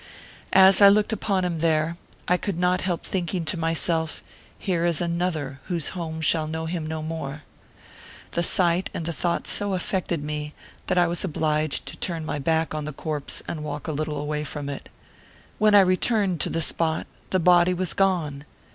As 0.53 0.81
I 0.81 0.89
looked 0.89 1.13
upon 1.13 1.45
him 1.45 1.59
there, 1.59 1.95
I 2.27 2.35
could 2.35 2.57
not 2.57 2.81
help 2.81 3.03
think 3.05 3.35
ing 3.35 3.45
to 3.45 3.55
myself," 3.55 4.23
here 4.57 4.83
is 4.83 4.99
another 4.99 5.59
whose 5.65 5.89
home 5.89 6.21
shall 6.21 6.47
know 6.47 6.65
him 6.65 6.87
no 6.87 7.03
more." 7.03 7.43
The 8.31 8.41
sight 8.41 8.89
and 8.95 9.05
the 9.05 9.13
thought 9.13 9.45
so 9.45 9.75
affected 9.75 10.23
me, 10.23 10.55
that 10.87 10.97
I 10.97 11.05
was 11.05 11.23
obliged 11.23 11.85
to 11.85 11.97
turn 11.97 12.25
my 12.25 12.39
back 12.39 12.73
on 12.73 12.85
the 12.85 12.93
corpse 12.93 13.43
and 13.47 13.63
walk 13.63 13.87
a 13.87 13.91
little 13.91 14.25
way 14.25 14.43
from 14.43 14.69
it. 14.69 14.89
When 15.59 15.75
I 15.75 15.81
returned 15.81 16.41
to 16.41 16.49
the 16.49 16.63
spot, 16.63 17.05
the 17.29 17.37
body 17.39 17.75
was 17.75 17.93
gone 17.93 18.45